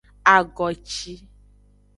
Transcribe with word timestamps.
Agoci. 0.35 1.13